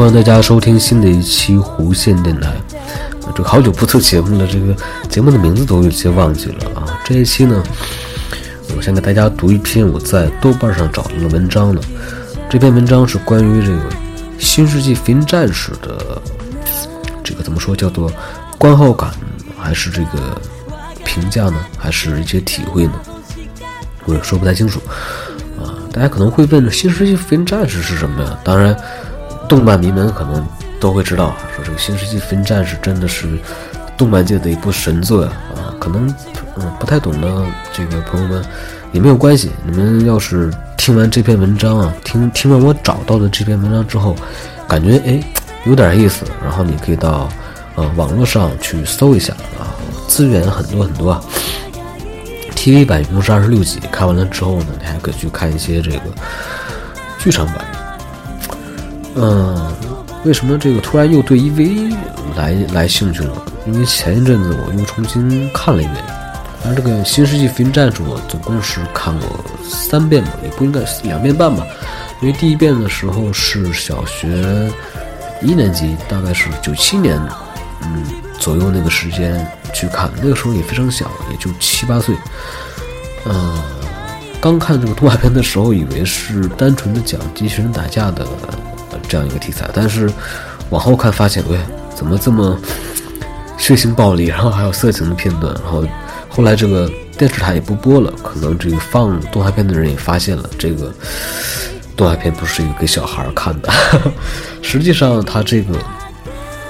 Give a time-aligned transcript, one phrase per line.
[0.00, 2.50] 欢迎大家收听新的一期弧线电台。
[3.34, 4.74] 这好久不做节目了，这个
[5.10, 6.98] 节目的名字都有些忘记了啊。
[7.04, 7.62] 这一期呢，
[8.74, 11.82] 我先给大家读一篇我在豆瓣上找到的文章呢。
[12.48, 13.76] 这篇文章是关于这个
[14.38, 16.22] 《新世纪福音战士》的
[17.22, 18.10] 这个怎么说叫做
[18.56, 19.10] 观后感，
[19.58, 20.40] 还是这个
[21.04, 21.56] 评价呢？
[21.76, 22.92] 还是一些体会呢？
[24.06, 24.80] 我也说不太清楚
[25.58, 25.76] 啊。
[25.92, 28.38] 大家可能会问，《新世纪福音战士》是什么呀？
[28.42, 28.74] 当然。
[29.50, 30.46] 动漫迷们可能
[30.78, 33.26] 都会知道，说这个《新世纪福音战士》真的是
[33.98, 35.32] 动漫界的一部神作呀！
[35.56, 36.08] 啊，可能
[36.54, 38.44] 嗯不太懂的这个朋友们
[38.92, 44.14] 也没有关系，你们要是听完这篇文章啊，听听完我找到的这篇文章之后，
[44.68, 45.20] 感觉哎
[45.64, 47.28] 有点意思，然后你可以到
[47.74, 49.74] 呃网络上去搜一下啊，
[50.06, 51.20] 资源很多很多啊。
[52.54, 56.02] TV 版一共是二十六集，看完了之后呢，你还可以去看一些这个
[57.18, 57.56] 剧场版。
[59.22, 59.72] 嗯，
[60.24, 61.94] 为什么这个突然又对 EV
[62.36, 63.32] 来来兴趣了？
[63.66, 65.96] 因为前一阵子我又重新看了一遍，
[66.64, 69.28] 而这个《新世纪福音战士》我总共是看过
[69.62, 71.66] 三遍吧，也不应该两遍半吧。
[72.22, 74.70] 因为第一遍的时候是小学
[75.42, 77.20] 一年级，大概是九七年
[77.82, 78.04] 嗯
[78.38, 82.14] 左右那个时间去看，那个时候也非常小，也就七八岁。
[83.26, 83.62] 嗯，
[84.40, 88.26] 刚看这个动画片的时候，以为是单纯的讲机器人打架的。
[89.10, 90.08] 这样一个题材，但是
[90.68, 91.58] 往后看发现，喂，
[91.96, 92.56] 怎么这么
[93.58, 95.84] 血腥暴力，然后还有色情的片段，然后
[96.28, 96.88] 后来这个
[97.18, 100.94] 电视台也不播了，可能这个放动画片的人也发现了，这个
[101.96, 103.68] 动画片不是一个给小孩看的。
[104.62, 105.74] 实际上，他这个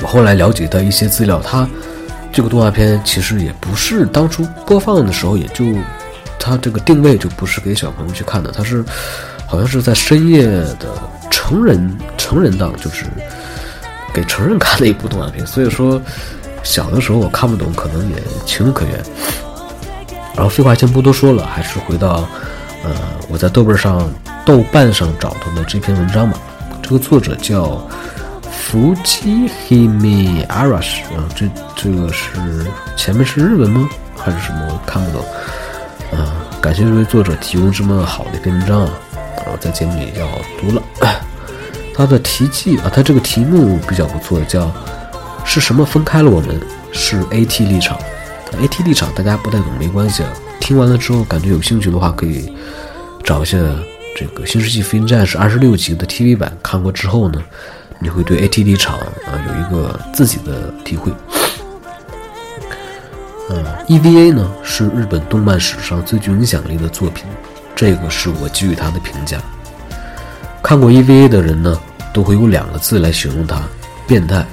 [0.00, 1.68] 我后来了解到一些资料，他
[2.32, 5.66] 这个动画片其实也不是当初播放的时候，也就
[6.38, 8.82] 他这个定位就不是给小朋友去看的，他是
[9.46, 10.88] 好像是在深夜的。
[11.32, 13.06] 成人成人档就是
[14.12, 16.00] 给成人看的一部动画片， 所以说
[16.62, 18.16] 小的时候我看不懂，可能也
[18.46, 19.02] 情有可原。
[20.36, 22.28] 然后废话先不多说了，还是回到
[22.84, 22.90] 呃
[23.28, 24.08] 我在豆瓣上
[24.46, 26.38] 豆瓣上找到的这篇文章吧。
[26.82, 27.86] 这个作者叫
[28.50, 32.30] 福基黑米阿拉什啊，这这个是
[32.96, 33.88] 前面是日文吗？
[34.16, 34.66] 还是什么？
[34.68, 35.22] 我看不懂。
[36.12, 38.90] 啊，感谢这位作者提供这么好的一篇文章啊，
[39.52, 40.26] 我在节目里要
[40.60, 40.82] 读了。
[41.94, 44.72] 他的题记啊，他这个题目比较不错，叫
[45.44, 46.60] “是什么分开了我们？
[46.92, 47.98] 是 AT 立场
[48.52, 50.32] ，AT 立场大家不太懂没关系啊。
[50.60, 52.52] 听完了之后感觉有兴趣的话，可以
[53.24, 53.56] 找一下
[54.14, 57.42] 这个《新世纪福音战士》二十六集的 TV 版，看过之后呢，
[57.98, 61.10] 你会对 AT 立场啊有一个自己的体会。
[63.50, 67.24] 嗯，EVA 呢是日本动漫史上最具影响力的作品，
[67.74, 69.38] 这个是我给予他的评价。
[70.62, 71.78] 看过 EVA 的人呢，
[72.12, 73.62] 都会有两个字来形容它：
[74.06, 74.44] 变态。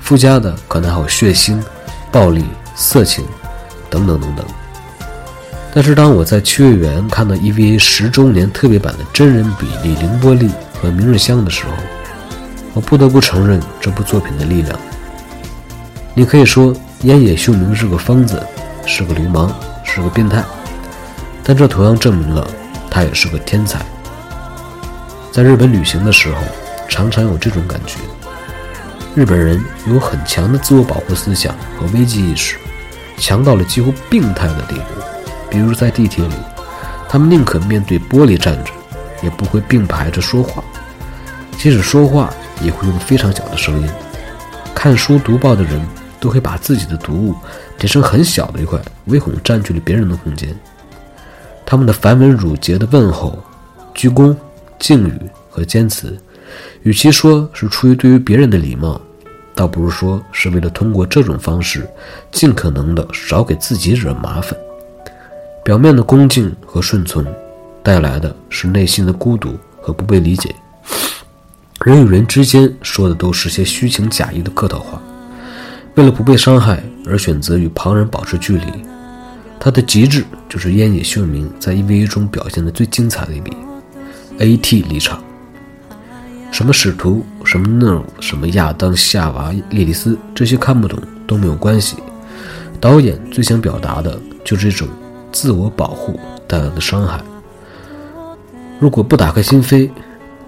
[0.00, 1.60] 附加的可能还有血腥、
[2.10, 2.44] 暴力、
[2.74, 3.24] 色情
[3.90, 4.46] 等等等等。
[5.74, 11.72] 但是当我在秋叶原看到 EVA 十周年特别版的真人比例凌波丽和明日香的时候，
[12.72, 14.78] 我不得不承认这部作品的力量。
[16.14, 18.42] 你可以说烟野秀明是个疯子，
[18.86, 19.52] 是个流氓，
[19.84, 20.42] 是个变态，
[21.44, 22.48] 但这同样证明了
[22.90, 23.78] 他也是个天才。
[25.30, 26.40] 在日本旅行的时候，
[26.88, 27.98] 常常有这种感觉。
[29.14, 32.56] 日本人有很强的自我保护思想和危机意识，
[33.18, 34.84] 强到了几乎病态的地步。
[35.50, 36.34] 比如在地铁里，
[37.08, 38.72] 他们宁可面对玻璃站着，
[39.22, 40.62] 也不会并排着说话，
[41.58, 43.88] 即使说话也会用非常小的声音。
[44.74, 45.80] 看书读报的人
[46.20, 47.34] 都会把自己的读物
[47.76, 50.54] 叠成很小的一块，唯恐占据了别人的空间。
[51.66, 53.36] 他们的繁文缛节的问候、
[53.94, 54.36] 鞠躬、
[54.78, 55.18] 敬语
[55.50, 56.16] 和坚词，
[56.82, 59.00] 与其说是出于对于别人的礼貌，
[59.54, 61.88] 倒不如说是为了通过这种方式，
[62.30, 64.56] 尽可能的少给自己惹麻烦。
[65.64, 67.26] 表面的恭敬和顺从，
[67.82, 70.54] 带来的是内心的孤独和不被理解。
[71.84, 75.00] 人与人之间说的都是些虚情假意的客套话，
[75.94, 78.66] 为了不被伤害而选择与旁人保持距离。
[79.60, 83.52] 他的极致就是烟野秀明在 EVA 中表现的最精彩的一笔
[84.38, 85.22] AT 离场。
[86.50, 91.96] 什么使徒，什么诺什么亚当、夏娃、莉莉丝，这些看不懂都没有关系。
[92.80, 94.88] 导演最想表达的就是这种
[95.30, 97.20] 自我保护带来的伤害。
[98.78, 99.90] 如果不打开心扉，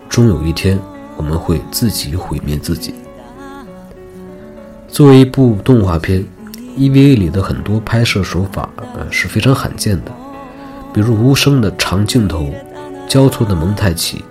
[0.09, 0.79] 终有一天
[1.17, 2.95] 我们会自己毁灭自己。
[4.89, 6.25] 作为一部动画片。
[6.79, 10.13] EVA 里的很多拍摄手法呃是非常罕见的，
[10.95, 12.49] 比如无声的长镜头、
[13.09, 14.25] 交错的蒙太奇。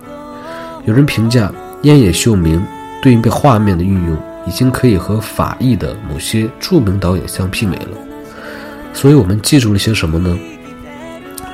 [0.86, 2.64] 有人评价烟野秀明
[3.02, 4.16] 对应画面的运用
[4.46, 7.96] 已经可以和法裔的某些著名导演相媲美了。
[8.92, 10.36] 所以我们记住了些什么呢？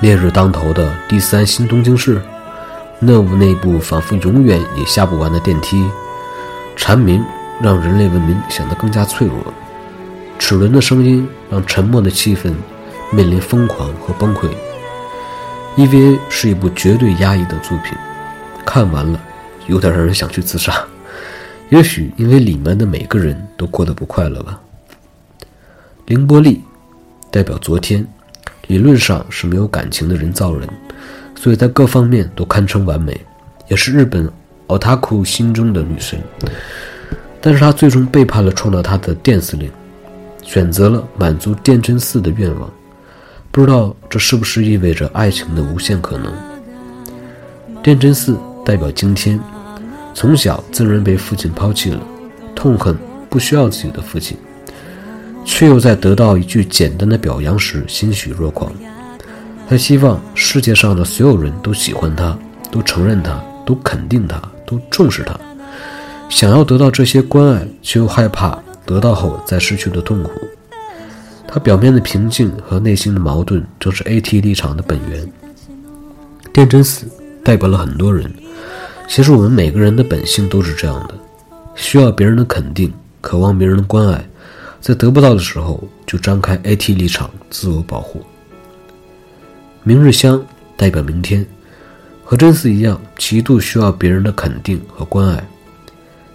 [0.00, 2.20] 烈日当头的第三新东京市，
[3.00, 5.84] 那部那部仿佛永远也下不完的电梯，
[6.76, 7.23] 蝉鸣
[7.61, 9.52] 让人类文明显得更加脆弱。
[10.38, 12.52] 齿轮的声音让沉默的气氛
[13.11, 14.49] 面临疯狂和崩溃。
[15.76, 17.96] EVA 是一部绝对压抑的作品，
[18.67, 19.19] 看完了
[19.69, 20.85] 有点让人想去自杀。
[21.71, 24.61] 也许因为里面的每个人都过得不快乐吧。
[26.07, 26.63] 凌波丽
[27.31, 28.07] 代表昨天，
[28.67, 30.69] 理论上是没有感情的人造人，
[31.35, 33.19] 所以在各方面都堪称完美，
[33.69, 34.31] 也是日本
[34.67, 36.21] 奥塔库心中的女神。
[37.41, 39.71] 但是她最终背叛了创造她的电司令。
[40.43, 42.71] 选择了满足电真寺的愿望，
[43.51, 46.33] 不知道这是不是意味着爱情的无限可能。
[47.83, 49.39] 电真寺代表今天，
[50.13, 52.01] 从小自认被父亲抛弃了，
[52.53, 52.99] 痛恨
[53.31, 54.37] 不需要自己的父亲，
[55.45, 58.73] 却又在得到一句简单的表扬时欣喜若狂。
[59.69, 62.37] 他希望世界上的所有人都喜欢他，
[62.69, 65.39] 都承认他，都肯定他，都重视他，
[66.29, 68.59] 想要得到这些关爱，却又害怕。
[68.85, 70.31] 得到后再失去的痛苦，
[71.47, 75.33] 他表面的平静和内心的矛盾，正是 AT 立场的本源。
[76.53, 77.07] 电真死
[77.43, 78.33] 代表了很多人，
[79.08, 81.14] 其实我们每个人的本性都是这样的，
[81.75, 84.29] 需要别人的肯定，渴望别人的关爱，
[84.81, 88.23] 在得不到的时候就张开 AT 立场，自我保护。
[89.82, 90.44] 明日香
[90.76, 91.47] 代表明天，
[92.25, 95.43] 和真嗣一样，极度需要别人的肯定和关爱。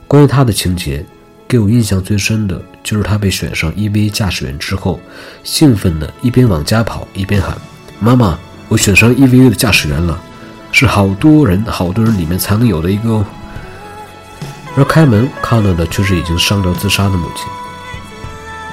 [0.08, 1.06] 关于他的情节。
[1.48, 5.02] 给我印象最深的就是他被选上 EVA 驾驶员之后，
[5.44, 7.58] 兴奋的一边往家跑一边喊
[8.00, 8.40] ：“妈妈，
[8.70, 10.18] 我选上 EVA 的驾驶员了，
[10.72, 13.26] 是好多人好多人里面才能有的一个哦。”
[14.78, 17.46] 而开门看到的却是已经上吊自杀的母亲。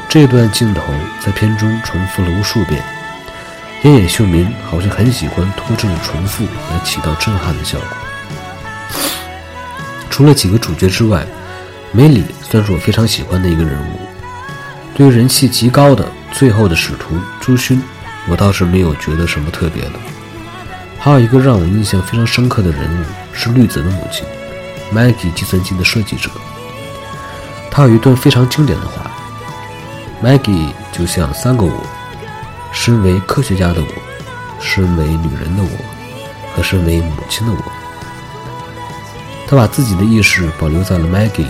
[0.08, 0.82] 这段镜头
[1.20, 2.82] 在片中重复了无数遍，
[3.82, 7.88] 烟野秀明好像很喜欢拖这种重复来起到震撼的效果。
[10.08, 11.26] 除了几个主角之外。
[11.90, 13.98] 梅里算是我非常喜欢的一个人物。
[14.94, 17.82] 对于人气极高的最后的使徒朱勋，
[18.28, 19.92] 我倒是没有觉得什么特别的。
[21.00, 24.26] 还有一个让我印象非常深刻的人物是绿子的母亲
[24.92, 26.28] ，Maggie 计算机的设计者。
[27.70, 29.10] 他有一段非常经典的话
[30.22, 31.86] ：“Maggie 就像三个我，
[32.72, 33.86] 身为科学家的我，
[34.60, 37.58] 身为女人的我，和身为母亲的我。”
[39.46, 41.46] 他把自己的意识保留在了 Maggie。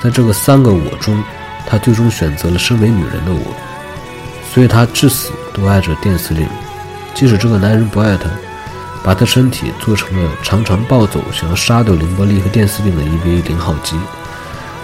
[0.00, 1.22] 在这个三个我中，
[1.66, 3.52] 他最终选择了身为女人的我，
[4.54, 6.48] 所以他至死都爱着电司令，
[7.18, 8.30] 即使这个男人不爱她，
[9.02, 13.96] 把她身体做成了常常暴走、想要杀掉凌波丽和电司令的 EVA 零号机，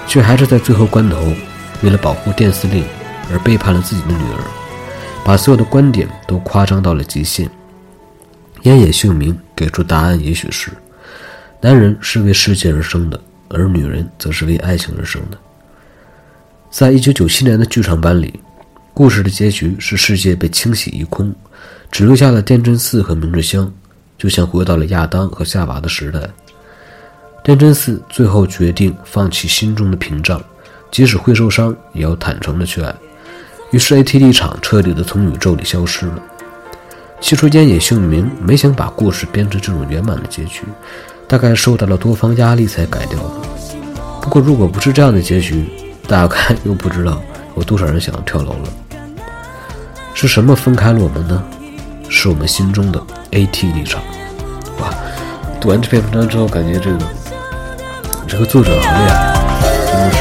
[0.09, 1.33] 却还是在最后关头，
[1.83, 2.85] 为了保护电司令
[3.31, 4.43] 而背叛了自己的女儿，
[5.25, 7.49] 把所有的观点都夸张到了极限。
[8.63, 10.73] 烟野秀明给出答案，也许是：
[11.61, 13.21] 男人是为世界而生的。
[13.51, 15.39] 而女人则是为爱情而生的。
[16.69, 18.41] 在一九九七年的剧场版里，
[18.93, 21.33] 故事的结局是世界被清洗一空，
[21.95, 23.73] 只留下了电真寺和明治香，
[24.19, 26.19] 就像回到了亚当和夏娃的时代。
[27.45, 30.43] 电真寺最后决定放弃心中的屏障，
[30.91, 32.93] 即使会受伤，也要坦诚的去爱。
[33.71, 36.19] 于是 AT 立场彻底的从宇宙里消失了。
[37.21, 40.65] 起初间也姓名没想把故事编成这种圆满的结局，
[41.29, 43.35] 大概受到了多方压力才改掉的。
[44.21, 45.65] 不过如果不是这样的结局，
[46.09, 47.23] 大概又不知道
[47.57, 48.69] 有多少人想要跳楼了。
[50.13, 51.41] 是什么分开了我们呢？
[52.09, 53.01] 是我们心中的
[53.33, 54.03] AT 立场。
[54.81, 54.91] 哇，
[55.61, 56.99] 读完这篇文章之后，感觉这个
[58.27, 59.35] 这个作者好厉害，
[59.87, 60.19] 真的是，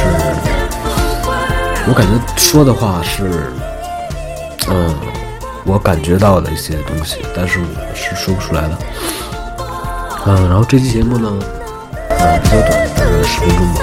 [1.88, 3.50] 我感觉说的话是，
[4.68, 4.94] 嗯，
[5.64, 8.78] 我感觉到的一些东西，但是我是说不出来的。
[10.26, 11.30] 嗯，然后这期节目呢，
[12.08, 13.80] 呃，比较短，大概十分钟吧。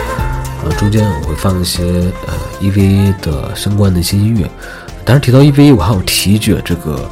[0.63, 1.83] 呃，中间我会放一些
[2.27, 4.49] 呃 EVA 的相关的一些音乐。
[5.03, 7.09] 但是提到 EVA，我还要提一句，这个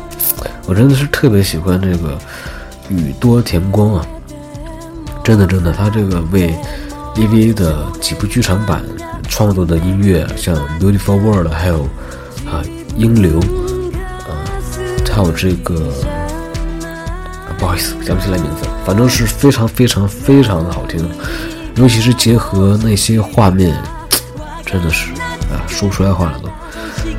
[0.70, 2.16] 我真的是特别喜欢这个
[2.90, 4.06] 宇多田光啊，
[5.24, 6.56] 真的真的，他这个为
[7.16, 8.84] EVA 的几部剧场版
[9.28, 11.82] 创作的音乐，像《Beautiful World》，还有
[12.46, 12.62] 啊
[12.96, 13.40] 《英流》，
[14.30, 14.30] 啊，
[15.12, 15.92] 还有这个，
[17.58, 21.04] 不好意思，想不起来名字，反正是非常非常非常的好听，
[21.78, 23.76] 尤其是结合那些画面，
[24.64, 25.12] 真的是
[25.52, 26.50] 啊，说不出来话了都。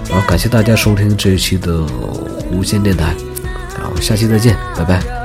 [0.09, 1.85] 然后，感谢大家收听这一期的
[2.53, 3.13] 无线电台，
[4.01, 5.20] 下期再见，拜拜。